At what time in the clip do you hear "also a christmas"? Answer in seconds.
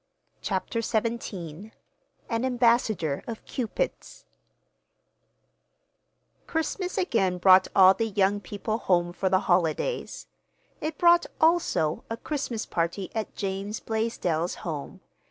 11.39-12.65